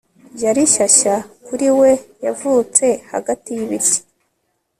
[0.43, 1.15] Yari shyashya
[1.45, 1.91] kuri we
[2.25, 3.97] yavutse hagati yibiti